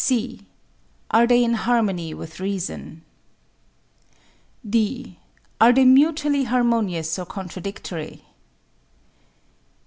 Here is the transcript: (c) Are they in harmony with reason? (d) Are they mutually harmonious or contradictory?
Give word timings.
(c) 0.03 0.41
Are 1.11 1.27
they 1.27 1.43
in 1.43 1.53
harmony 1.53 2.11
with 2.11 2.39
reason? 2.39 3.03
(d) 4.67 5.19
Are 5.61 5.71
they 5.71 5.85
mutually 5.85 6.45
harmonious 6.45 7.19
or 7.19 7.25
contradictory? 7.27 8.23